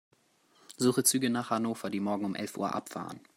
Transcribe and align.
Suche 0.77 1.03
Züge 1.03 1.29
nach 1.29 1.51
Hannover, 1.51 1.91
die 1.91 1.99
morgen 1.99 2.25
um 2.25 2.33
elf 2.33 2.57
Uhr 2.57 2.73
abfahren. 2.73 3.19